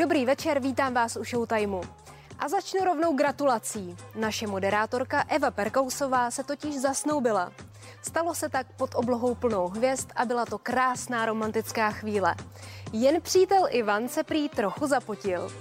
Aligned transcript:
Dobrý 0.00 0.26
večer, 0.26 0.60
vítám 0.60 0.94
vás 0.94 1.16
u 1.16 1.24
Showtimeu. 1.24 1.80
A 2.38 2.48
začnu 2.48 2.84
rovnou 2.84 3.16
gratulací. 3.16 3.96
Naše 4.14 4.46
moderátorka 4.46 5.24
Eva 5.28 5.50
Perkousová 5.50 6.30
se 6.30 6.44
totiž 6.44 6.80
zasnoubila. 6.80 7.52
Stalo 8.02 8.34
se 8.34 8.48
tak 8.48 8.66
pod 8.76 8.90
oblohou 8.94 9.34
plnou 9.34 9.68
hvězd 9.68 10.08
a 10.16 10.24
byla 10.24 10.46
to 10.46 10.58
krásná 10.58 11.26
romantická 11.26 11.90
chvíle. 11.90 12.34
Jen 12.92 13.20
přítel 13.20 13.66
Ivan 13.70 14.08
se 14.08 14.24
prý 14.24 14.48
trochu 14.48 14.86
zapotil. 14.86 15.52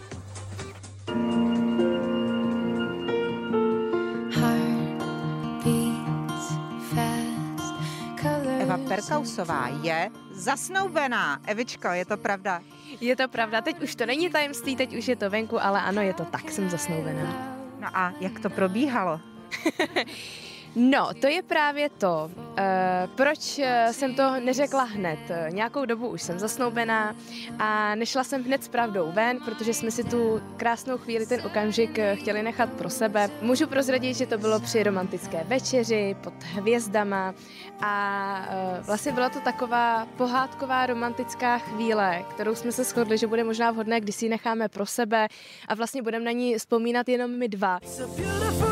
Eva 8.59 8.77
Perkausová 8.87 9.67
je 9.81 10.11
zasnoubená. 10.31 11.39
Evičko, 11.45 11.87
je 11.87 12.05
to 12.05 12.17
pravda? 12.17 12.61
Je 13.01 13.15
to 13.15 13.27
pravda, 13.27 13.61
teď 13.61 13.81
už 13.81 13.95
to 13.95 14.05
není 14.05 14.29
tajemství, 14.29 14.75
teď 14.75 14.97
už 14.97 15.07
je 15.07 15.15
to 15.15 15.29
venku, 15.29 15.63
ale 15.63 15.81
ano, 15.81 16.01
je 16.01 16.13
to 16.13 16.25
tak, 16.25 16.51
jsem 16.51 16.69
zasnoubená. 16.69 17.57
No 17.79 17.87
a 17.93 18.13
jak 18.19 18.39
to 18.39 18.49
probíhalo? 18.49 19.19
No, 20.75 21.09
to 21.21 21.27
je 21.27 21.41
právě 21.41 21.89
to. 21.89 22.31
E, 22.57 23.07
proč 23.15 23.59
eh, 23.59 23.87
jsem 23.91 24.15
to 24.15 24.39
neřekla 24.39 24.83
hned? 24.83 25.19
Nějakou 25.49 25.85
dobu 25.85 26.07
už 26.07 26.21
jsem 26.21 26.39
zasnoubená 26.39 27.15
a 27.59 27.95
nešla 27.95 28.23
jsem 28.23 28.43
hned 28.43 28.63
s 28.63 28.67
pravdou 28.67 29.11
ven, 29.11 29.39
protože 29.45 29.73
jsme 29.73 29.91
si 29.91 30.03
tu 30.03 30.41
krásnou 30.57 30.97
chvíli, 30.97 31.25
ten 31.25 31.45
okamžik 31.45 31.99
eh, 31.99 32.15
chtěli 32.15 32.43
nechat 32.43 32.73
pro 32.73 32.89
sebe. 32.89 33.29
Můžu 33.41 33.67
prozradit, 33.67 34.17
že 34.17 34.25
to 34.25 34.37
bylo 34.37 34.59
při 34.59 34.83
romantické 34.83 35.43
večeři 35.43 36.15
pod 36.23 36.33
hvězdama 36.43 37.33
a 37.81 38.49
vlastně 38.81 39.11
byla 39.11 39.29
to 39.29 39.39
taková 39.39 40.07
pohádková 40.17 40.85
romantická 40.85 41.57
chvíle, 41.57 42.25
kterou 42.29 42.55
jsme 42.55 42.71
se 42.71 42.83
shodli, 42.83 43.17
že 43.17 43.27
bude 43.27 43.43
možná 43.43 43.71
vhodné, 43.71 44.01
když 44.01 44.15
si 44.15 44.25
ji 44.25 44.29
necháme 44.29 44.69
pro 44.69 44.85
sebe 44.85 45.27
a 45.67 45.75
vlastně 45.75 46.01
budeme 46.01 46.25
na 46.25 46.31
ní 46.31 46.57
vzpomínat 46.57 47.09
jenom 47.09 47.31
my 47.31 47.47
dva. 47.47 47.79
So 47.83 48.68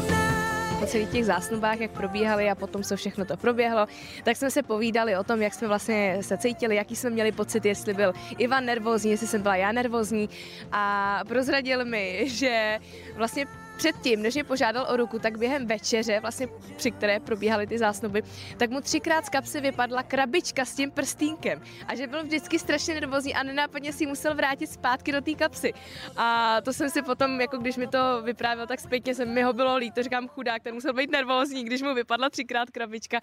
po 0.79 0.85
celých 0.85 1.09
těch 1.09 1.25
zásnubách, 1.25 1.79
jak 1.79 1.91
probíhaly 1.91 2.49
a 2.49 2.55
potom, 2.55 2.83
co 2.83 2.95
všechno 2.95 3.25
to 3.25 3.37
proběhlo, 3.37 3.87
tak 4.23 4.37
jsme 4.37 4.51
se 4.51 4.63
povídali 4.63 5.17
o 5.17 5.23
tom, 5.23 5.41
jak 5.41 5.53
jsme 5.53 5.67
vlastně 5.67 6.17
se 6.21 6.37
cítili, 6.37 6.75
jaký 6.75 6.95
jsme 6.95 7.09
měli 7.09 7.31
pocit, 7.31 7.65
jestli 7.65 7.93
byl 7.93 8.13
Ivan 8.37 8.65
nervózní, 8.65 9.11
jestli 9.11 9.27
jsem 9.27 9.41
byla 9.41 9.55
já 9.55 9.71
nervózní. 9.71 10.29
A 10.71 11.23
prozradil 11.27 11.85
mi, 11.85 12.23
že 12.29 12.79
vlastně 13.15 13.45
předtím, 13.77 14.21
než 14.21 14.33
mě 14.33 14.43
požádal 14.43 14.87
o 14.89 14.97
ruku, 14.97 15.19
tak 15.19 15.37
během 15.37 15.67
večeře, 15.67 16.19
vlastně 16.19 16.47
při 16.75 16.91
které 16.91 17.19
probíhaly 17.19 17.67
ty 17.67 17.77
zásnuby, 17.77 18.23
tak 18.57 18.69
mu 18.69 18.81
třikrát 18.81 19.25
z 19.25 19.29
kapsy 19.29 19.61
vypadla 19.61 20.03
krabička 20.03 20.65
s 20.65 20.75
tím 20.75 20.91
prstínkem 20.91 21.61
a 21.87 21.95
že 21.95 22.07
byl 22.07 22.23
vždycky 22.23 22.59
strašně 22.59 22.93
nervózní 22.93 23.35
a 23.35 23.43
nenápadně 23.43 23.93
si 23.93 24.05
musel 24.05 24.35
vrátit 24.35 24.67
zpátky 24.67 25.11
do 25.11 25.21
té 25.21 25.33
kapsy. 25.33 25.73
A 26.17 26.57
to 26.61 26.73
jsem 26.73 26.89
si 26.89 27.01
potom, 27.01 27.41
jako 27.41 27.57
když 27.57 27.77
mi 27.77 27.87
to 27.87 28.21
vyprávěl, 28.21 28.67
tak 28.67 28.79
zpětně 28.79 29.15
jsem 29.15 29.33
mi 29.33 29.43
ho 29.43 29.53
bylo 29.53 29.75
líto, 29.75 30.03
říkám 30.03 30.27
chudák, 30.27 30.63
ten 30.63 30.73
musel 30.73 30.93
být 30.93 31.11
nervózní, 31.11 31.63
když 31.63 31.81
mu 31.81 31.93
vypadla 31.93 32.29
třikrát 32.29 32.71
krabička. 32.71 33.19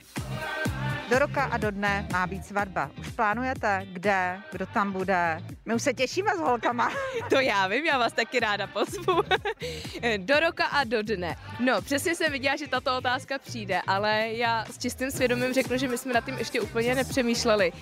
Do 1.10 1.18
roka 1.18 1.44
a 1.44 1.56
do 1.56 1.70
dne 1.70 2.06
má 2.12 2.26
být 2.26 2.46
svatba. 2.46 2.90
Už 3.00 3.08
plánujete, 3.08 3.86
kde, 3.92 4.40
kdo 4.52 4.66
tam 4.66 4.92
bude? 4.92 5.42
My 5.64 5.74
už 5.74 5.82
se 5.82 5.94
těšíme 5.94 6.30
s 6.36 6.40
holkama. 6.40 6.92
To 7.30 7.40
já 7.40 7.66
vím, 7.66 7.86
já 7.86 7.98
vás 7.98 8.12
taky 8.12 8.40
ráda 8.40 8.66
pozvu. 8.66 9.22
do 10.16 10.40
roka 10.40 10.64
a 10.64 10.84
do 10.84 11.02
dne. 11.02 11.36
No, 11.60 11.82
přesně 11.82 12.14
jsem 12.14 12.32
viděla, 12.32 12.56
že 12.56 12.68
tato 12.68 12.96
otázka 12.96 13.38
přijde, 13.38 13.80
ale 13.86 14.28
já 14.28 14.64
s 14.64 14.78
čistým 14.78 15.10
svědomím 15.10 15.54
řeknu, 15.54 15.78
že 15.78 15.88
my 15.88 15.98
jsme 15.98 16.12
nad 16.12 16.24
tím 16.24 16.38
ještě 16.38 16.60
úplně 16.60 16.94
nepřemýšleli. 16.94 17.72
Uh, 17.72 17.78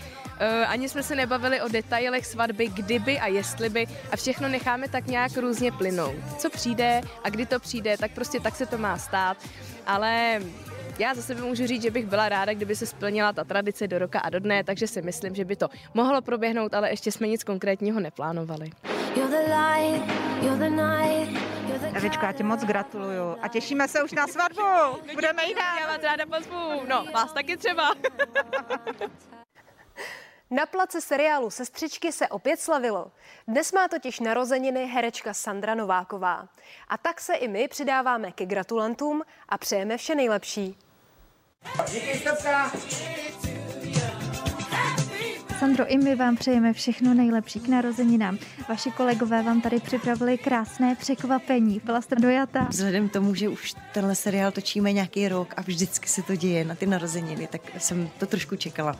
ani 0.66 0.88
jsme 0.88 1.02
se 1.02 1.14
nebavili 1.14 1.60
o 1.60 1.68
detailech 1.68 2.26
svatby, 2.26 2.68
kdyby 2.68 3.20
a 3.20 3.26
jestli 3.26 3.68
by 3.68 3.86
a 4.12 4.16
všechno 4.16 4.48
necháme 4.48 4.88
tak 4.88 5.06
nějak 5.06 5.36
různě 5.36 5.72
plynout. 5.72 6.14
Co 6.38 6.50
přijde 6.50 7.00
a 7.24 7.30
kdy 7.30 7.46
to 7.46 7.60
přijde, 7.60 7.98
tak 7.98 8.10
prostě 8.10 8.40
tak 8.40 8.56
se 8.56 8.66
to 8.66 8.78
má 8.78 8.98
stát. 8.98 9.36
Ale 9.86 10.40
já 10.98 11.14
za 11.14 11.22
sebe 11.22 11.42
můžu 11.42 11.66
říct, 11.66 11.82
že 11.82 11.90
bych 11.90 12.06
byla 12.06 12.28
ráda, 12.28 12.54
kdyby 12.54 12.76
se 12.76 12.86
splnila 12.86 13.32
ta 13.32 13.44
tradice 13.44 13.88
do 13.88 13.98
roka 13.98 14.20
a 14.20 14.30
do 14.30 14.40
dne, 14.40 14.64
takže 14.64 14.86
si 14.86 15.02
myslím, 15.02 15.34
že 15.34 15.44
by 15.44 15.56
to 15.56 15.68
mohlo 15.94 16.22
proběhnout, 16.22 16.74
ale 16.74 16.90
ještě 16.90 17.12
jsme 17.12 17.28
nic 17.28 17.44
konkrétního 17.44 18.00
neplánovali. 18.00 18.70
Evičko, 21.94 22.24
já 22.26 22.32
ti 22.32 22.42
moc 22.42 22.64
gratuluju 22.64 23.36
a 23.42 23.48
těšíme 23.48 23.88
se 23.88 24.02
už 24.02 24.12
na 24.12 24.26
svatbu. 24.26 24.62
Budeme 25.14 25.44
jít 25.44 25.56
Já 25.80 25.86
vás 25.86 26.02
ráda 26.02 26.26
pozvu. 26.26 26.86
No, 26.88 27.04
vás 27.14 27.32
taky 27.32 27.56
třeba. 27.56 27.90
Na 30.52 30.66
place 30.66 31.00
seriálu 31.00 31.50
Sestřičky 31.50 32.12
se 32.12 32.28
opět 32.28 32.60
slavilo. 32.60 33.10
Dnes 33.48 33.72
má 33.72 33.88
totiž 33.88 34.20
narozeniny 34.20 34.86
herečka 34.86 35.34
Sandra 35.34 35.74
Nováková. 35.74 36.48
A 36.88 36.98
tak 36.98 37.20
se 37.20 37.34
i 37.34 37.48
my 37.48 37.68
přidáváme 37.68 38.32
ke 38.32 38.46
gratulantům 38.46 39.22
a 39.48 39.58
přejeme 39.58 39.96
vše 39.96 40.14
nejlepší. 40.14 40.76
Díky, 41.92 42.22
Sandro, 45.58 45.86
i 45.86 45.98
my 45.98 46.14
vám 46.14 46.36
přejeme 46.36 46.72
všechno 46.72 47.14
nejlepší 47.14 47.60
k 47.60 47.68
narozeninám. 47.68 48.38
Vaši 48.68 48.90
kolegové 48.90 49.42
vám 49.42 49.60
tady 49.60 49.80
připravili 49.80 50.38
krásné 50.38 50.94
překvapení. 50.94 51.80
Byla 51.84 52.00
jste 52.00 52.16
dojata? 52.16 52.66
Vzhledem 52.70 53.08
k 53.08 53.12
tomu, 53.12 53.34
že 53.34 53.48
už 53.48 53.74
tenhle 53.94 54.14
seriál 54.14 54.52
točíme 54.52 54.92
nějaký 54.92 55.28
rok 55.28 55.54
a 55.56 55.62
vždycky 55.62 56.08
se 56.08 56.22
to 56.22 56.36
děje 56.36 56.64
na 56.64 56.74
ty 56.74 56.86
narozeniny, 56.86 57.46
tak 57.46 57.62
jsem 57.78 58.10
to 58.18 58.26
trošku 58.26 58.56
čekala 58.56 58.96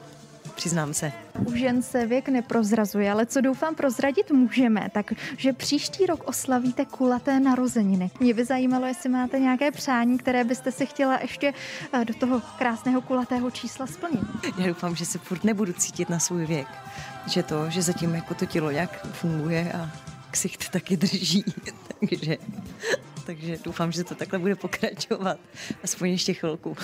přiznám 0.63 0.95
se. 0.95 1.13
U 1.47 1.55
žen 1.55 1.83
se 1.83 2.07
věk 2.07 2.29
neprozrazuje, 2.29 3.13
ale 3.13 3.27
co 3.27 3.41
doufám 3.41 3.75
prozradit 3.75 4.31
můžeme, 4.31 4.89
takže 4.93 5.53
příští 5.53 6.07
rok 6.07 6.29
oslavíte 6.29 6.85
kulaté 6.85 7.41
narozeniny. 7.41 8.11
Mě 8.21 8.35
by 8.35 8.45
zajímalo, 8.45 8.87
jestli 8.87 9.09
máte 9.09 9.39
nějaké 9.39 9.71
přání, 9.71 10.19
které 10.19 10.45
byste 10.45 10.73
si 10.73 10.87
chtěla 10.87 11.19
ještě 11.23 11.55
eh, 11.93 12.05
do 12.05 12.15
toho 12.15 12.43
krásného 12.59 13.01
kulatého 13.01 13.51
čísla 13.51 13.87
splnit. 13.87 14.23
Já 14.59 14.67
doufám, 14.67 14.97
že 14.97 15.07
se 15.07 15.19
furt 15.19 15.45
nebudu 15.45 15.73
cítit 15.73 16.09
na 16.09 16.19
svůj 16.19 16.47
věk. 16.47 16.69
Že 17.27 17.43
to, 17.43 17.71
že 17.71 17.83
zatím 17.83 18.15
jako 18.15 18.35
to 18.35 18.47
tělo 18.47 18.71
nějak 18.71 19.07
funguje 19.07 19.73
a 19.73 19.91
ksicht 20.31 20.69
taky 20.69 20.97
drží. 20.97 21.45
takže, 22.01 22.37
takže 23.27 23.59
doufám, 23.65 23.93
že 23.93 24.05
to 24.05 24.15
takhle 24.15 24.39
bude 24.39 24.57
pokračovat. 24.57 25.39
Aspoň 25.83 26.09
ještě 26.09 26.35
chvilku. 26.35 26.77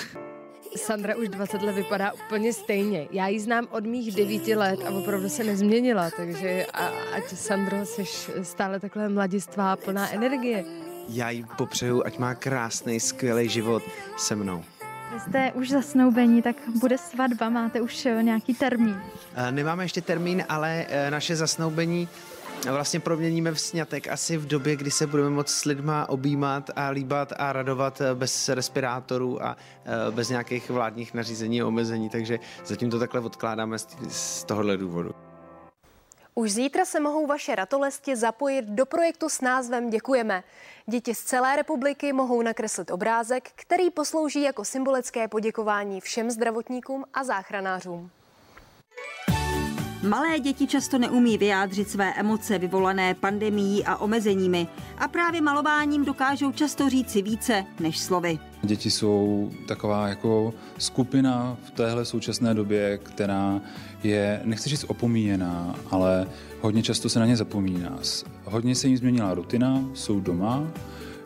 Sandra 0.77 1.17
už 1.17 1.29
20 1.29 1.63
let 1.63 1.73
vypadá 1.73 2.13
úplně 2.13 2.53
stejně. 2.53 3.09
Já 3.11 3.29
ji 3.29 3.41
znám 3.41 3.67
od 3.71 3.87
mých 3.87 4.15
9 4.15 4.49
let 4.49 4.81
a 4.87 4.91
opravdu 4.91 5.29
se 5.29 5.45
nezměnila, 5.45 6.11
takže 6.17 6.67
a, 6.73 6.87
ať 7.17 7.29
Sandro 7.35 7.87
jsi 7.87 8.05
stále 8.43 8.81
takhle 8.81 9.09
mladistvá, 9.09 9.77
plná 9.77 10.13
energie. 10.13 10.65
Já 11.09 11.31
jí 11.31 11.45
popřeju, 11.57 12.03
ať 12.07 12.19
má 12.19 12.35
krásný, 12.35 13.01
skvělý 13.01 13.49
život 13.49 13.83
se 14.17 14.37
mnou. 14.37 14.65
Vy 15.13 15.21
jste 15.21 15.53
už 15.55 15.71
zasnoubení, 15.71 16.43
tak 16.43 16.57
bude 16.81 16.99
svatba, 16.99 17.49
máte 17.49 17.81
už 17.81 18.07
eh, 18.07 18.23
nějaký 18.23 18.55
termín? 18.55 19.03
Eh, 19.35 19.53
nemáme 19.53 19.85
ještě 19.85 20.01
termín, 20.01 20.45
ale 20.49 20.87
eh, 20.89 21.11
naše 21.11 21.37
zasnoubení 21.37 22.09
vlastně 22.67 23.01
proměníme 23.01 23.53
v 23.53 23.61
snětek 23.61 24.09
asi 24.09 24.37
v 24.37 24.47
době, 24.47 24.77
kdy 24.77 24.91
se 24.91 25.07
budeme 25.07 25.31
moct 25.31 25.49
s 25.49 25.65
lidma 25.65 26.09
objímat 26.09 26.71
a 26.77 26.89
líbat 26.89 27.33
a 27.37 27.53
radovat 27.53 28.01
eh, 28.01 28.15
bez 28.15 28.49
respirátorů 28.49 29.43
a 29.43 29.57
eh, 29.85 30.11
bez 30.11 30.29
nějakých 30.29 30.71
vládních 30.71 31.15
nařízení 31.15 31.63
a 31.63 31.67
omezení, 31.67 32.09
takže 32.09 32.39
zatím 32.65 32.91
to 32.91 32.99
takhle 32.99 33.21
odkládáme 33.21 33.79
z 34.09 34.45
tohohle 34.45 34.77
důvodu. 34.77 35.11
Už 36.35 36.53
zítra 36.53 36.85
se 36.85 37.01
mohou 37.01 37.27
vaše 37.27 37.55
ratolesti 37.55 38.17
zapojit 38.17 38.65
do 38.65 38.87
projektu 38.87 39.29
s 39.29 39.41
názvem 39.41 39.91
Děkujeme. 39.91 40.45
Děti 40.87 41.15
z 41.15 41.23
celé 41.23 41.57
republiky 41.57 42.13
mohou 42.13 42.43
nakreslit 42.43 42.91
obrázek, 42.91 43.51
který 43.55 43.91
poslouží 43.91 44.43
jako 44.43 44.65
symbolické 44.65 45.29
poděkování 45.29 46.01
všem 46.01 46.31
zdravotníkům 46.31 47.05
a 47.15 47.25
záchranářům. 47.25 48.11
Malé 50.09 50.41
děti 50.41 50.67
často 50.67 50.99
neumí 50.99 51.39
vyjádřit 51.39 51.91
své 51.91 52.15
emoce 52.15 52.59
vyvolané 52.59 53.15
pandemií 53.15 53.85
a 53.85 53.97
omezeními 53.97 54.67
a 54.99 55.09
právě 55.09 55.41
malováním 55.41 56.05
dokážou 56.05 56.53
často 56.53 56.89
říci 56.89 57.23
více 57.23 57.65
než 57.81 57.99
slovy. 57.99 58.39
Děti 58.63 58.91
jsou 58.91 59.51
taková 59.69 60.09
jako 60.09 60.55
skupina 60.79 61.57
v 61.65 61.71
téhle 61.71 62.05
současné 62.05 62.55
době, 62.55 62.99
která 62.99 63.61
je, 64.03 64.41
nechci 64.45 64.69
říct 64.69 64.85
opomíjená, 64.89 65.75
ale 65.91 66.29
hodně 66.61 66.83
často 66.83 67.09
se 67.09 67.21
na 67.21 67.27
ně 67.27 67.37
zapomíná. 67.37 67.99
Hodně 68.45 68.75
se 68.75 68.89
jim 68.89 68.97
změnila 68.97 69.35
rutina, 69.35 69.85
jsou 69.95 70.21
doma, 70.21 70.67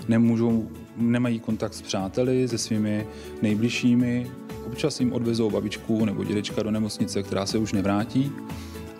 nemůžou, 0.09 0.69
nemají 0.97 1.41
kontakt 1.41 1.75
s 1.75 1.83
přáteli, 1.83 2.49
se 2.49 2.59
svými 2.59 3.07
nejbližšími, 3.43 4.31
občas 4.67 5.01
jim 5.01 5.13
odvezou 5.13 5.51
babičku 5.51 6.05
nebo 6.05 6.25
dědečka 6.25 6.63
do 6.63 6.71
nemocnice, 6.71 7.23
která 7.23 7.47
se 7.47 7.59
už 7.59 7.73
nevrátí. 7.73 8.33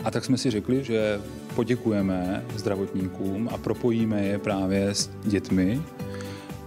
A 0.05 0.11
tak 0.11 0.25
jsme 0.25 0.39
si 0.39 0.51
řekli, 0.51 0.85
že 0.85 1.21
poděkujeme 1.55 2.45
zdravotníkům 2.57 3.49
a 3.53 3.59
propojíme 3.59 4.25
je 4.25 4.39
právě 4.39 4.89
s 4.89 5.11
dětmi 5.25 5.83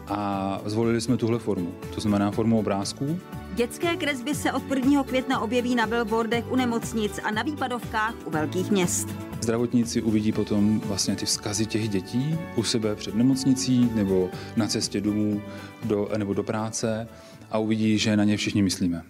a 0.07 0.61
zvolili 0.65 1.01
jsme 1.01 1.17
tuhle 1.17 1.39
formu, 1.39 1.73
to 1.95 2.01
znamená 2.01 2.31
formu 2.31 2.59
obrázků. 2.59 3.19
Dětské 3.55 3.95
kresby 3.95 4.35
se 4.35 4.51
od 4.51 4.63
1. 4.75 5.03
května 5.03 5.39
objeví 5.39 5.75
na 5.75 5.87
billboardech 5.87 6.51
u 6.51 6.55
nemocnic 6.55 7.19
a 7.23 7.31
na 7.31 7.43
výpadovkách 7.43 8.15
u 8.25 8.29
velkých 8.29 8.71
měst. 8.71 9.07
Zdravotníci 9.41 10.01
uvidí 10.01 10.31
potom 10.31 10.79
vlastně 10.79 11.15
ty 11.15 11.25
vzkazy 11.25 11.65
těch 11.65 11.89
dětí 11.89 12.37
u 12.55 12.63
sebe 12.63 12.95
před 12.95 13.15
nemocnicí 13.15 13.89
nebo 13.95 14.29
na 14.55 14.67
cestě 14.67 15.01
domů 15.01 15.41
do, 15.83 16.09
nebo 16.17 16.33
do 16.33 16.43
práce 16.43 17.07
a 17.51 17.57
uvidí, 17.57 17.97
že 17.97 18.17
na 18.17 18.23
ně 18.23 18.37
všichni 18.37 18.61
myslíme. 18.61 19.03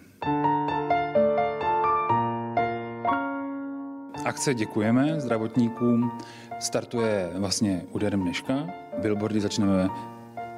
Akce 4.26 4.54
Děkujeme 4.54 5.20
zdravotníkům 5.20 6.18
startuje 6.58 7.30
vlastně 7.34 7.86
úderem 7.90 8.22
dneška. 8.22 8.66
Billboardy 8.98 9.40
začneme 9.40 9.88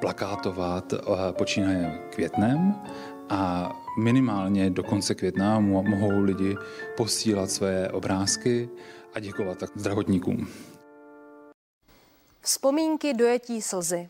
plakátovat 0.01 0.93
eh, 0.93 0.97
počínaje 1.31 1.99
květnem 2.09 2.75
a 3.29 3.71
minimálně 3.99 4.69
do 4.69 4.83
konce 4.83 5.15
května 5.15 5.59
mohou 5.59 6.19
lidi 6.21 6.55
posílat 6.97 7.51
své 7.51 7.89
obrázky 7.89 8.69
a 9.13 9.19
děkovat 9.19 9.57
tak 9.57 9.69
zdravotníkům. 9.75 10.47
Vzpomínky 12.41 13.13
dojetí 13.13 13.61
slzy. 13.61 14.09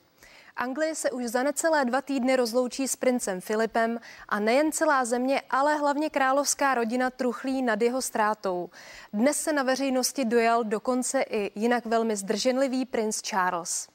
Anglie 0.59 0.95
se 0.95 1.11
už 1.11 1.25
za 1.25 1.43
necelé 1.43 1.85
dva 1.85 2.01
týdny 2.01 2.35
rozloučí 2.35 2.87
s 2.87 2.95
princem 2.95 3.41
Filipem 3.41 3.99
a 4.29 4.39
nejen 4.39 4.71
celá 4.71 5.05
země, 5.05 5.41
ale 5.49 5.75
hlavně 5.75 6.09
královská 6.09 6.75
rodina 6.75 7.09
truchlí 7.09 7.61
nad 7.61 7.81
jeho 7.81 8.01
ztrátou. 8.01 8.69
Dnes 9.13 9.37
se 9.37 9.53
na 9.53 9.63
veřejnosti 9.63 10.25
dojal 10.25 10.63
dokonce 10.63 11.21
i 11.21 11.51
jinak 11.59 11.85
velmi 11.85 12.15
zdrženlivý 12.15 12.85
princ 12.85 13.21
Charles. 13.21 13.87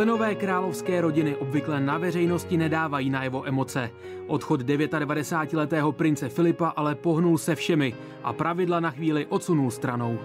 Členové 0.00 0.34
královské 0.34 1.00
rodiny 1.00 1.36
obvykle 1.36 1.80
na 1.80 1.98
veřejnosti 1.98 2.56
nedávají 2.56 3.10
najevo 3.10 3.48
emoce. 3.48 3.90
Odchod 4.26 4.60
99-letého 4.62 5.92
prince 5.92 6.28
Filipa 6.28 6.68
ale 6.68 6.94
pohnul 6.94 7.38
se 7.38 7.54
všemi 7.54 7.94
a 8.22 8.32
pravidla 8.32 8.80
na 8.80 8.90
chvíli 8.90 9.26
odsunul 9.26 9.70
stranou. 9.70 10.18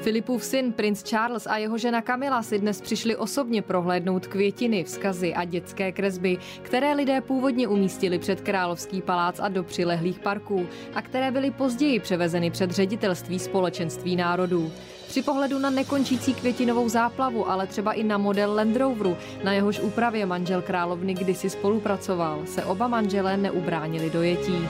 Filipův 0.00 0.44
syn, 0.44 0.72
princ 0.72 1.02
Charles 1.02 1.46
a 1.46 1.56
jeho 1.56 1.78
žena 1.78 2.02
Kamila 2.02 2.42
si 2.42 2.58
dnes 2.58 2.80
přišli 2.80 3.16
osobně 3.16 3.62
prohlédnout 3.62 4.26
květiny, 4.26 4.84
vzkazy 4.84 5.34
a 5.34 5.44
dětské 5.44 5.92
kresby, 5.92 6.38
které 6.62 6.94
lidé 6.94 7.20
původně 7.20 7.68
umístili 7.68 8.18
před 8.18 8.40
Královský 8.40 9.02
palác 9.02 9.40
a 9.40 9.48
do 9.48 9.62
přilehlých 9.62 10.18
parků 10.18 10.66
a 10.94 11.02
které 11.02 11.30
byly 11.30 11.50
později 11.50 12.00
převezeny 12.00 12.50
před 12.50 12.70
ředitelství 12.70 13.38
společenství 13.38 14.16
národů. 14.16 14.72
Při 15.14 15.22
pohledu 15.22 15.58
na 15.58 15.70
nekončící 15.70 16.34
květinovou 16.34 16.88
záplavu, 16.88 17.50
ale 17.50 17.66
třeba 17.66 17.92
i 17.92 18.02
na 18.02 18.18
model 18.18 18.54
Land 18.54 18.76
Roveru, 18.76 19.16
na 19.44 19.52
jehož 19.52 19.80
úpravě 19.80 20.26
manžel 20.26 20.62
královny 20.62 21.14
kdysi 21.14 21.50
spolupracoval, 21.50 22.46
se 22.46 22.64
oba 22.64 22.88
manželé 22.88 23.36
neubránili 23.36 24.10
dojetí. 24.10 24.68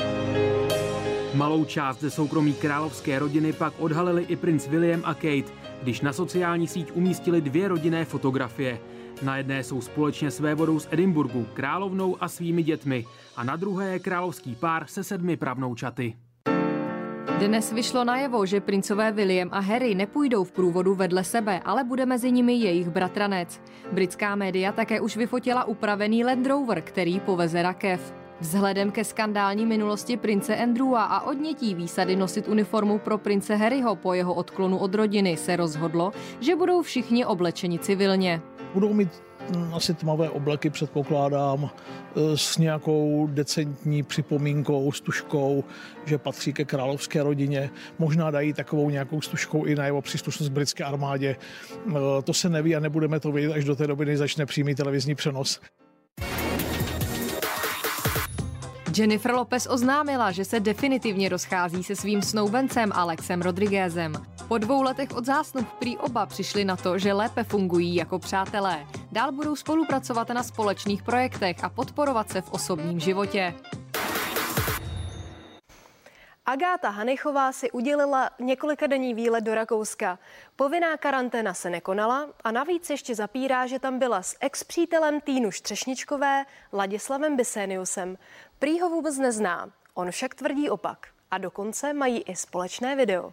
Malou 1.35 1.65
část 1.65 2.01
ze 2.01 2.11
soukromí 2.11 2.55
královské 2.55 3.19
rodiny 3.19 3.53
pak 3.53 3.75
odhalili 3.79 4.23
i 4.23 4.37
princ 4.37 4.67
William 4.67 5.01
a 5.05 5.15
Kate, 5.15 5.53
když 5.83 6.01
na 6.01 6.13
sociální 6.13 6.67
síť 6.67 6.93
umístili 6.95 7.41
dvě 7.41 7.69
rodinné 7.69 8.05
fotografie. 8.05 8.81
Na 9.23 9.37
jedné 9.37 9.65
jsou 9.65 9.81
společně 9.81 10.31
s 10.31 10.41
vévodou 10.41 10.81
z 10.81 10.89
Edinburgu, 10.91 11.47
královnou 11.55 12.17
a 12.21 12.29
svými 12.29 12.63
dětmi 12.63 13.07
a 13.37 13.45
na 13.45 13.57
druhé 13.57 13.91
je 13.91 13.99
královský 13.99 14.55
pár 14.55 14.87
se 14.87 15.05
sedmi 15.05 15.37
pravnoučaty. 15.37 16.15
Dnes 17.25 17.73
vyšlo 17.73 18.05
najevo, 18.05 18.47
že 18.47 18.61
princové 18.61 19.13
William 19.13 19.49
a 19.53 19.61
Harry 19.61 19.95
nepůjdou 19.95 20.45
v 20.45 20.53
průvodu 20.53 20.95
vedle 20.95 21.25
sebe, 21.25 21.61
ale 21.65 21.85
bude 21.85 22.07
mezi 22.07 22.33
nimi 22.33 22.53
jejich 22.53 22.89
bratranec. 22.89 23.61
Britská 23.93 24.35
média 24.37 24.73
také 24.73 25.01
už 25.01 25.17
vyfotila 25.17 25.65
upravený 25.65 26.25
Land 26.25 26.47
Rover, 26.47 26.83
který 26.83 27.21
poveze 27.21 27.63
rakev. 27.63 28.15
Vzhledem 28.41 28.91
ke 28.91 29.05
skandální 29.05 29.67
minulosti 29.67 30.17
prince 30.17 30.57
Andrewa 30.57 31.05
a 31.05 31.21
odnětí 31.21 31.75
výsady 31.75 32.17
nosit 32.17 32.49
uniformu 32.49 32.99
pro 32.99 33.19
prince 33.19 33.57
Harryho 33.57 33.97
po 33.97 34.15
jeho 34.15 34.35
odklonu 34.35 34.79
od 34.79 34.95
rodiny 34.95 35.37
se 35.37 35.57
rozhodlo, 35.57 36.13
že 36.41 36.57
budou 36.57 36.83
všichni 36.83 37.25
oblečeni 37.25 37.79
civilně. 37.79 38.41
Budou 38.75 38.93
mít 38.93 39.23
asi 39.73 39.95
tmavé 39.95 40.31
obleky, 40.31 40.71
předpokládám, 40.71 41.71
e, 42.17 42.37
s 42.37 42.59
nějakou 42.59 43.29
decentní 43.33 44.03
připomínkou, 44.03 44.93
stužkou, 44.93 45.65
že 46.05 46.19
patří 46.19 46.53
ke 46.53 46.65
královské 46.65 47.23
rodině. 47.23 47.71
Možná 47.99 48.31
dají 48.31 48.53
takovou 48.53 48.91
nějakou 48.91 49.21
stužkou 49.21 49.65
i 49.65 49.75
na 49.75 49.87
jeho 49.87 50.03
příslušnost 50.03 50.49
britské 50.49 50.85
armádě. 50.85 51.37
E, 51.89 52.23
to 52.23 52.35
se 52.35 52.49
neví 52.49 52.77
a 52.77 52.81
nebudeme 52.81 53.21
to 53.21 53.33
vědět 53.33 53.53
až 53.53 53.65
do 53.65 53.77
té 53.77 53.87
doby, 53.87 54.05
než 54.05 54.19
začne 54.19 54.47
přímý 54.47 54.75
televizní 54.75 55.15
přenos. 55.15 55.61
Jennifer 58.97 59.33
Lopez 59.35 59.67
oznámila, 59.71 60.31
že 60.33 60.45
se 60.45 60.61
definitivně 60.61 61.29
rozchází 61.29 61.85
se 61.85 61.97
svým 61.97 62.23
snoubencem 62.23 62.93
Alexem 62.93 63.43
Rodriguezem. 63.43 64.13
Po 64.49 64.59
dvou 64.59 64.83
letech 64.83 65.09
od 65.17 65.25
zásnub 65.25 65.69
prý 65.79 65.97
oba 65.97 66.27
přišli 66.27 66.65
na 66.65 66.77
to, 66.77 66.99
že 66.99 67.13
lépe 67.13 67.45
fungují 67.45 67.95
jako 67.95 68.19
přátelé. 68.19 68.87
Dál 69.15 69.33
budou 69.33 69.57
spolupracovat 69.57 70.29
na 70.29 70.43
společných 70.43 71.03
projektech 71.03 71.65
a 71.65 71.69
podporovat 71.69 72.31
se 72.31 72.41
v 72.41 72.53
osobním 72.53 73.01
životě. 73.01 73.55
Agáta 76.47 76.91
Hanechová 76.91 77.53
si 77.53 77.71
udělila 77.71 78.31
několikadenní 78.41 79.15
výlet 79.15 79.45
do 79.45 79.55
Rakouska. 79.55 80.19
Povinná 80.57 80.97
karanténa 80.97 81.55
se 81.55 81.71
nekonala 81.71 82.29
a 82.45 82.51
navíc 82.51 82.91
ještě 82.91 83.15
zapírá, 83.15 83.67
že 83.67 83.79
tam 83.79 83.99
byla 83.99 84.23
s 84.23 84.37
ex-přítelem 84.41 85.21
Týnu 85.21 85.51
Štřešničkové 85.51 86.45
Ladislavem 86.73 87.37
Biseniusem. 87.37 88.19
Prý 88.59 88.81
ho 88.81 88.89
vůbec 88.89 89.19
nezná, 89.19 89.71
on 89.95 90.11
však 90.11 90.35
tvrdí 90.35 90.71
opak. 90.71 91.07
A 91.31 91.39
dokonce 91.39 91.93
mají 91.93 92.23
i 92.23 92.37
společné 92.37 92.97
video. 92.97 93.33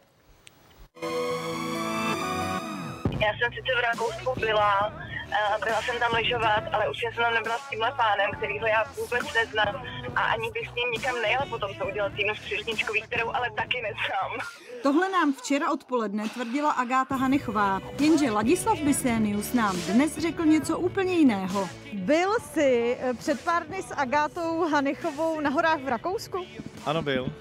Já 3.11 3.29
jsem 3.37 3.53
sice 3.53 3.71
v 3.77 3.83
Rakousku 3.83 4.39
byla, 4.39 4.93
byla 5.63 5.81
jsem 5.81 5.99
tam 5.99 6.11
lyžovat, 6.13 6.63
ale 6.73 6.89
už 6.89 6.97
jsem 6.99 7.13
tam 7.23 7.33
nebyla 7.33 7.57
s 7.57 7.69
tímhle 7.69 7.91
pánem, 7.91 8.31
kterýho 8.37 8.67
já 8.67 8.83
vůbec 8.83 9.33
neznám 9.33 9.83
a 10.15 10.21
ani 10.21 10.51
bych 10.51 10.67
s 10.67 10.75
ním 10.75 10.91
nikam 10.91 11.21
nejel 11.21 11.41
potom, 11.49 11.71
co 11.77 11.87
udělal 11.87 12.11
Týnu 12.11 12.35
Střešničkový, 12.35 13.01
kterou 13.01 13.35
ale 13.35 13.51
taky 13.51 13.81
neznám. 13.81 14.31
Tohle 14.83 15.09
nám 15.09 15.33
včera 15.33 15.71
odpoledne 15.71 16.29
tvrdila 16.29 16.71
Agáta 16.71 17.15
Hanechová, 17.15 17.81
jenže 17.99 18.31
Ladislav 18.31 18.79
Bysénius 18.79 19.53
nám 19.53 19.75
dnes 19.81 20.17
řekl 20.17 20.45
něco 20.45 20.79
úplně 20.79 21.13
jiného. 21.13 21.69
Byl 21.93 22.33
jsi 22.39 22.97
eh, 22.99 23.13
před 23.13 23.43
pár 23.43 23.67
dny 23.67 23.83
s 23.83 23.91
Agátou 23.91 24.69
Hanechovou 24.69 25.39
na 25.39 25.49
horách 25.49 25.79
v 25.79 25.87
Rakousku? 25.87 26.45
Ano, 26.85 27.01
byl. 27.01 27.33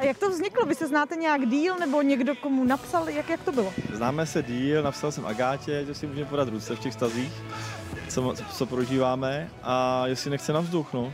A 0.00 0.04
jak 0.04 0.18
to 0.18 0.30
vzniklo? 0.30 0.66
Vy 0.66 0.74
se 0.74 0.86
znáte 0.86 1.16
nějak 1.16 1.48
díl 1.48 1.78
nebo 1.78 2.02
někdo 2.02 2.34
komu 2.34 2.64
napsal? 2.64 3.08
Jak, 3.08 3.28
jak 3.28 3.42
to 3.42 3.52
bylo? 3.52 3.72
Známe 3.92 4.26
se 4.26 4.42
díl, 4.42 4.82
napsal 4.82 5.12
jsem 5.12 5.26
Agátě, 5.26 5.84
že 5.86 5.94
si 5.94 6.06
můžeme 6.06 6.26
podat 6.26 6.48
ruce 6.48 6.76
v 6.76 6.78
těch 6.78 6.94
stazích, 6.94 7.32
co, 8.08 8.34
co 8.52 8.66
prožíváme 8.66 9.50
a 9.62 10.06
jestli 10.06 10.30
nechce 10.30 10.52
na 10.52 10.60
vzduch, 10.60 10.92
no. 10.92 11.12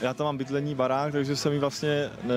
Já 0.00 0.14
tam 0.14 0.24
mám 0.24 0.36
bydlení 0.38 0.74
barák, 0.74 1.12
takže 1.12 1.36
jsem 1.36 1.52
jí 1.52 1.58
vlastně, 1.58 2.10
ne, 2.22 2.34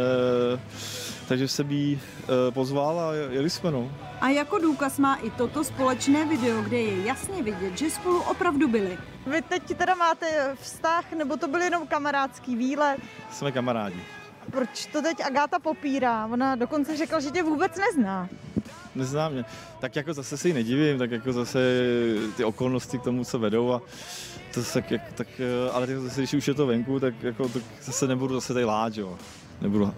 takže 1.28 1.48
jsem 1.48 1.72
jí 1.72 2.02
e, 2.48 2.52
pozval 2.52 3.00
a 3.00 3.14
jeli 3.14 3.50
jsme, 3.50 3.72
no. 3.72 3.92
A 4.22 4.30
jako 4.30 4.60
důkaz 4.60 5.00
má 5.00 5.16
i 5.16 5.30
toto 5.30 5.64
společné 5.64 6.26
video, 6.26 6.62
kde 6.62 6.78
je 6.78 7.06
jasně 7.06 7.44
vidět, 7.44 7.78
že 7.78 7.90
spolu 7.90 8.22
opravdu 8.22 8.68
byli. 8.68 8.98
Vy 9.28 9.42
teď 9.42 9.78
teda 9.78 9.96
máte 9.96 10.56
vztah, 10.62 11.12
nebo 11.12 11.38
to 11.38 11.48
byl 11.48 11.62
jenom 11.62 11.88
kamarádský 11.88 12.56
výlet? 12.56 12.98
Jsme 13.32 13.52
kamarádi. 13.52 14.02
Proč 14.56 14.86
to 14.86 15.02
teď 15.02 15.22
Agáta 15.22 15.60
popírá? 15.60 16.28
Ona 16.28 16.56
dokonce 16.56 16.98
řekla, 16.98 17.20
že 17.20 17.32
tě 17.32 17.44
vůbec 17.44 17.72
nezná. 17.78 18.30
Nezná 18.96 19.30
mě. 19.30 19.46
Tak 19.80 19.96
jako 19.96 20.14
zase 20.14 20.38
si 20.38 20.48
ji 20.48 20.54
nedivím, 20.54 20.98
tak 20.98 21.12
jako 21.12 21.34
zase 21.34 21.60
ty 22.38 22.44
okolnosti 22.44 23.00
k 23.00 23.04
tomu, 23.04 23.26
co 23.26 23.40
vedou 23.40 23.74
a 23.74 23.82
to 24.54 24.64
tak, 24.74 24.92
jak, 24.92 25.14
tak, 25.14 25.28
ale 25.72 25.88
zase, 25.88 26.22
když 26.22 26.34
už 26.34 26.48
je 26.48 26.54
to 26.54 26.66
venku, 26.66 27.00
tak 27.00 27.24
jako 27.24 27.50
tak 27.50 27.64
zase 27.84 28.08
nebudu 28.08 28.34
zase 28.36 28.54
tady 28.54 28.66
lát, 28.66 28.98
jo. 28.98 29.18
Nebudu, 29.62 29.94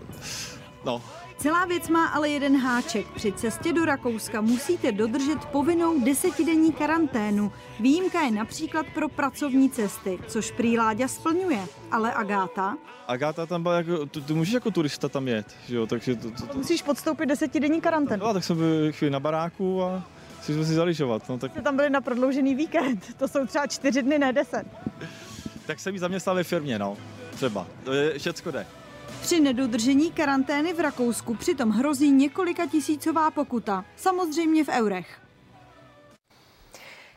no, 0.86 1.02
Celá 1.38 1.66
věc 1.66 1.90
má 1.90 2.06
ale 2.06 2.30
jeden 2.30 2.58
háček. 2.58 3.08
Při 3.08 3.32
cestě 3.32 3.74
do 3.74 3.86
Rakouska 3.86 4.42
musíte 4.42 4.92
dodržet 4.92 5.46
povinnou 5.46 6.00
desetidenní 6.00 6.74
karanténu. 6.74 7.52
Výjimka 7.80 8.22
je 8.22 8.32
například 8.32 8.86
pro 8.94 9.10
pracovní 9.10 9.70
cesty, 9.70 10.20
což 10.28 10.52
prý 10.52 10.78
Láďa 10.78 11.08
splňuje. 11.08 11.60
Ale 11.92 12.14
Agáta? 12.14 12.78
Agáta 13.08 13.46
tam 13.46 13.64
byla 13.64 13.76
jako, 13.76 14.06
ty, 14.06 14.22
ty 14.22 14.34
můžeš 14.34 14.54
jako 14.54 14.72
turista 14.72 15.10
tam 15.10 15.28
jet, 15.28 15.56
že 15.68 15.76
jo, 15.76 15.88
takže 15.88 16.16
to, 16.16 16.32
to, 16.32 16.48
to... 16.48 16.58
Musíš 16.58 16.82
podstoupit 16.82 17.26
desetidenní 17.26 17.82
karanténu. 17.82 18.26
No, 18.26 18.34
tak 18.34 18.44
jsem 18.44 18.58
byl 18.58 18.92
chvíli 18.92 19.12
na 19.12 19.20
baráku 19.20 19.84
a 19.84 20.04
si 20.42 20.54
jsme 20.54 20.66
si 20.66 20.74
zaližovat. 20.74 21.30
No, 21.30 21.38
tak... 21.38 21.52
Jste 21.52 21.62
tam 21.62 21.76
byli 21.76 21.90
na 21.90 22.02
prodloužený 22.02 22.56
víkend, 22.56 23.16
to 23.18 23.28
jsou 23.28 23.46
třeba 23.46 23.68
čtyři 23.68 24.02
dny, 24.04 24.20
ne 24.20 24.34
deset. 24.34 24.66
tak 25.66 25.80
jsem 25.80 25.94
ji 25.94 26.00
zaměstnal 26.00 26.36
ve 26.36 26.44
firmě, 26.44 26.80
no, 26.80 26.98
třeba. 27.36 27.68
To 27.84 27.94
je, 27.94 28.20
všecko 28.20 28.52
jde. 28.52 28.66
Při 29.22 29.40
nedodržení 29.40 30.12
karantény 30.12 30.74
v 30.74 30.80
Rakousku 30.80 31.36
přitom 31.36 31.70
hrozí 31.70 32.12
několika 32.12 32.66
tisícová 32.66 33.32
pokuta, 33.32 33.86
samozřejmě 33.96 34.64
v 34.64 34.70
eurech. 34.70 35.22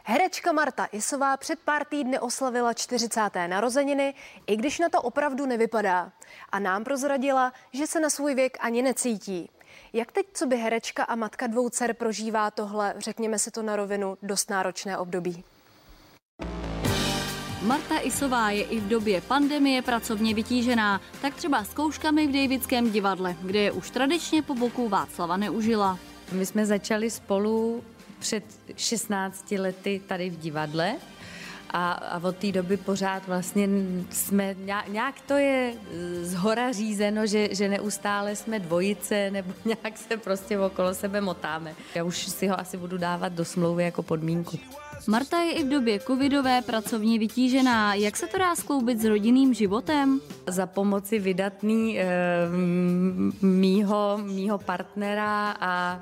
Herečka 0.04 0.52
Marta 0.52 0.84
Isová 0.84 1.36
před 1.36 1.58
pár 1.58 1.84
týdny 1.84 2.18
oslavila 2.18 2.72
40. 2.72 3.20
narozeniny, 3.46 4.14
i 4.46 4.56
když 4.56 4.78
na 4.78 4.88
to 4.88 5.02
opravdu 5.02 5.46
nevypadá. 5.46 6.12
A 6.52 6.58
nám 6.58 6.84
prozradila, 6.84 7.52
že 7.72 7.86
se 7.86 8.00
na 8.00 8.10
svůj 8.10 8.34
věk 8.34 8.56
ani 8.60 8.82
necítí. 8.82 9.50
Jak 9.92 10.12
teď, 10.12 10.26
co 10.34 10.46
by 10.46 10.56
herečka 10.56 11.04
a 11.04 11.14
matka 11.14 11.46
dvou 11.46 11.68
dcer 11.68 11.94
prožívá 11.94 12.50
tohle, 12.50 12.94
řekněme 12.98 13.38
si 13.38 13.50
to 13.50 13.62
na 13.62 13.76
rovinu, 13.76 14.18
dost 14.22 14.50
náročné 14.50 14.98
období? 14.98 15.44
Marta 17.62 17.98
Isová 17.98 18.50
je 18.50 18.64
i 18.64 18.80
v 18.80 18.88
době 18.88 19.20
pandemie 19.20 19.82
pracovně 19.82 20.34
vytížená, 20.34 21.00
tak 21.22 21.34
třeba 21.34 21.64
zkouškami 21.64 22.26
v 22.26 22.32
Davidském 22.32 22.90
divadle, 22.90 23.36
kde 23.42 23.58
je 23.58 23.72
už 23.72 23.90
tradičně 23.90 24.42
po 24.42 24.54
boku 24.54 24.88
Václava 24.88 25.36
neužila. 25.36 25.98
My 26.32 26.46
jsme 26.46 26.66
začali 26.66 27.10
spolu 27.10 27.84
před 28.18 28.44
16 28.76 29.50
lety 29.50 30.00
tady 30.06 30.30
v 30.30 30.38
divadle 30.38 30.96
a, 31.70 31.92
a 31.92 32.28
od 32.28 32.36
té 32.36 32.52
doby 32.52 32.76
pořád 32.76 33.26
vlastně 33.26 33.68
jsme, 34.10 34.56
nějak 34.88 35.20
to 35.20 35.34
je 35.34 35.74
z 36.22 36.34
hora 36.34 36.72
řízeno, 36.72 37.26
že, 37.26 37.48
že 37.54 37.68
neustále 37.68 38.36
jsme 38.36 38.58
dvojice 38.58 39.30
nebo 39.30 39.52
nějak 39.64 39.98
se 39.98 40.16
prostě 40.16 40.58
okolo 40.58 40.94
sebe 40.94 41.20
motáme. 41.20 41.74
Já 41.94 42.04
už 42.04 42.26
si 42.26 42.46
ho 42.46 42.60
asi 42.60 42.76
budu 42.76 42.98
dávat 42.98 43.32
do 43.32 43.44
smlouvy 43.44 43.84
jako 43.84 44.02
podmínku. 44.02 44.58
Marta 45.06 45.40
je 45.40 45.52
i 45.52 45.64
v 45.64 45.68
době 45.68 46.00
covidové 46.00 46.62
pracovně 46.62 47.18
vytížená. 47.18 47.94
Jak 47.94 48.16
se 48.16 48.26
to 48.26 48.38
dá 48.38 48.54
skloubit 48.54 49.00
s 49.00 49.04
rodinným 49.04 49.54
životem? 49.54 50.20
Za 50.46 50.66
pomoci 50.66 51.18
vydatný 51.18 52.00
e, 52.00 52.06
mýho, 53.42 54.20
mýho 54.22 54.58
partnera 54.58 55.56
a 55.60 56.00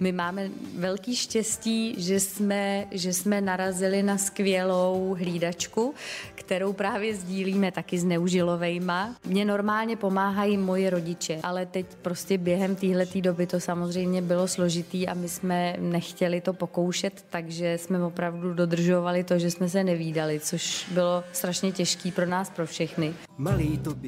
my 0.00 0.12
máme 0.12 0.50
velký 0.78 1.16
štěstí, 1.16 1.94
že 1.98 2.20
jsme, 2.20 2.86
že 2.90 3.12
jsme 3.12 3.40
narazili 3.40 4.02
na 4.02 4.18
skvělou 4.18 5.16
hlídačku, 5.18 5.94
kterou 6.34 6.72
právě 6.72 7.14
sdílíme 7.14 7.72
taky 7.72 7.98
s 7.98 8.04
neužilovejma. 8.04 9.16
Mně 9.26 9.44
normálně 9.44 9.96
pomáhají 9.96 10.56
moji 10.56 10.90
rodiče, 10.90 11.40
ale 11.42 11.66
teď 11.66 11.86
prostě 12.02 12.38
během 12.38 12.76
téhleté 12.76 13.20
doby 13.20 13.46
to 13.46 13.60
samozřejmě 13.60 14.22
bylo 14.22 14.48
složitý 14.48 15.08
a 15.08 15.14
my 15.14 15.28
jsme 15.28 15.76
nechtěli 15.78 16.40
to 16.40 16.52
pokoušet, 16.52 17.24
takže 17.30 17.78
jsme 17.78 18.04
opravdu 18.04 18.54
dodržovali 18.54 19.24
to, 19.24 19.38
že 19.38 19.50
jsme 19.50 19.68
se 19.68 19.84
nevídali, 19.84 20.40
což 20.40 20.86
bylo 20.90 21.24
strašně 21.32 21.72
těžký 21.72 22.12
pro 22.12 22.26
nás, 22.26 22.50
pro 22.50 22.66
všechny. 22.66 23.14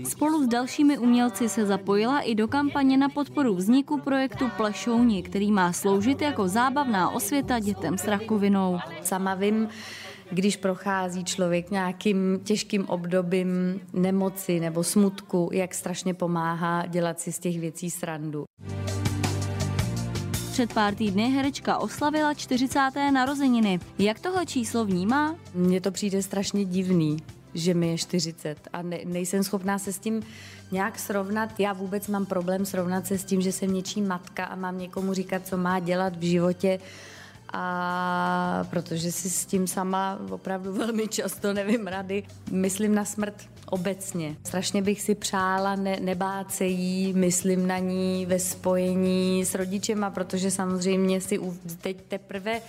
Spolu 0.05 0.45
s 0.45 0.49
dalšími 0.49 0.99
umělci 0.99 1.49
se 1.49 1.67
zapojila 1.67 2.21
i 2.21 2.35
do 2.35 2.49
kampaně 2.49 2.97
na 2.97 3.09
podporu 3.09 3.55
vzniku 3.55 4.01
projektu 4.01 4.51
Plešouni, 4.57 5.23
který 5.23 5.53
má 5.53 5.73
sloužit 5.73 6.23
jako 6.23 6.49
zábavná 6.49 7.11
osvěta 7.11 7.59
dětem 7.59 7.99
s 7.99 8.05
rakovinou. 8.05 8.79
Sama 9.03 9.35
vím, 9.35 9.69
když 10.31 10.57
prochází 10.57 11.25
člověk 11.25 11.71
nějakým 11.71 12.41
těžkým 12.45 12.89
obdobím 12.89 13.81
nemoci 13.93 14.61
nebo 14.61 14.85
smutku, 14.85 15.51
jak 15.53 15.75
strašně 15.75 16.15
pomáhá 16.15 16.87
dělat 16.87 17.21
si 17.21 17.33
z 17.33 17.39
těch 17.39 17.61
věcí 17.61 17.91
srandu. 17.91 18.45
Před 20.53 20.73
pár 20.73 20.95
týdny 20.95 21.31
herečka 21.31 21.79
oslavila 21.79 22.35
40. 22.35 22.79
narozeniny. 23.13 23.81
Jak 23.99 24.21
tohle 24.21 24.47
číslo 24.47 24.85
vnímá? 24.85 25.37
Mně 25.55 25.81
to 25.81 25.91
přijde 25.91 26.23
strašně 26.23 26.65
divný, 26.65 27.17
že 27.55 27.75
mi 27.75 27.89
je 27.89 27.99
40 27.99 28.59
a 28.73 28.83
ne, 28.83 28.99
nejsem 29.05 29.45
schopná 29.45 29.79
se 29.79 29.93
s 29.93 29.99
tím 29.99 30.23
nějak 30.73 30.99
srovnat. 30.99 31.61
Já 31.61 31.73
vůbec 31.73 32.09
mám 32.09 32.27
problém 32.27 32.67
srovnat 32.67 33.07
se 33.07 33.19
s 33.19 33.25
tím, 33.25 33.41
že 33.41 33.53
jsem 33.53 33.75
něčí 33.75 34.03
matka 34.03 34.45
a 34.45 34.57
mám 34.57 34.79
někomu 34.79 35.15
říkat, 35.15 35.47
co 35.47 35.57
má 35.57 35.79
dělat 35.79 36.17
v 36.17 36.23
životě 36.23 36.79
a 37.53 38.67
protože 38.71 39.13
si 39.13 39.31
s 39.31 39.47
tím 39.47 39.67
sama 39.67 40.19
opravdu 40.31 40.73
velmi 40.79 41.09
často 41.09 41.53
nevím 41.53 41.87
rady, 41.87 42.23
myslím 42.51 42.95
na 42.95 43.05
smrt 43.05 43.35
obecně. 43.67 44.37
Strašně 44.45 44.83
bych 44.83 45.03
si 45.03 45.15
přála 45.15 45.77
ne, 45.77 45.97
nebát 46.01 46.53
se 46.53 46.65
jí, 46.65 47.13
myslím 47.13 47.67
na 47.67 47.79
ní 47.79 48.27
ve 48.27 48.39
spojení 48.39 49.45
s 49.45 49.55
rodičema, 49.55 50.11
protože 50.11 50.51
samozřejmě 50.51 51.21
si 51.21 51.41
teď 51.81 51.97
teprve 52.09 52.61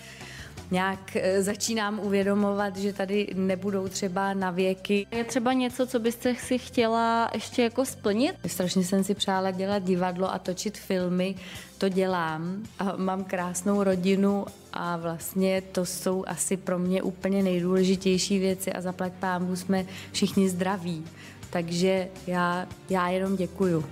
nějak 0.72 1.16
eh, 1.16 1.44
začínám 1.44 2.00
uvědomovat, 2.00 2.78
že 2.78 2.94
tady 2.94 3.28
nebudou 3.36 3.88
třeba 3.88 4.34
na 4.34 4.52
věky. 4.52 5.08
Je 5.12 5.24
třeba 5.24 5.54
něco, 5.54 5.88
co 5.88 6.00
byste 6.00 6.36
si 6.36 6.58
chtěla 6.58 7.30
ještě 7.34 7.64
jako 7.64 7.86
splnit? 7.86 8.36
Strašně 8.48 8.84
jsem 8.84 9.04
si 9.04 9.16
přála 9.16 9.52
dělat 9.52 9.84
divadlo 9.84 10.34
a 10.34 10.40
točit 10.40 10.78
filmy, 10.78 11.36
to 11.78 11.90
dělám 11.90 12.64
a 12.80 12.96
mám 12.96 13.24
krásnou 13.24 13.84
rodinu 13.84 14.46
a 14.74 14.98
vlastně 14.98 15.62
to 15.62 15.86
jsou 15.86 16.24
asi 16.28 16.58
pro 16.58 16.80
mě 16.80 17.02
úplně 17.02 17.44
nejdůležitější 17.44 18.40
věci 18.40 18.74
a 18.74 18.82
zaplať 18.82 19.14
pámu 19.14 19.56
jsme 19.56 19.86
všichni 20.12 20.50
zdraví. 20.50 21.04
Takže 21.50 22.08
já, 22.28 22.68
já 22.90 23.10
jenom 23.10 23.36
děkuju. 23.36 23.86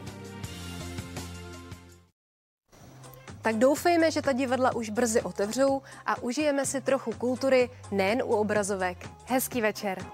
Tak 3.48 3.58
doufejme, 3.58 4.12
že 4.12 4.22
ta 4.22 4.32
divadla 4.32 4.76
už 4.76 4.90
brzy 4.90 5.22
otevřou 5.22 5.82
a 6.06 6.22
užijeme 6.22 6.66
si 6.66 6.82
trochu 6.82 7.12
kultury 7.14 7.70
nejen 7.92 8.22
u 8.22 8.36
obrazovek. 8.36 9.10
Hezký 9.26 9.62
večer. 9.62 10.06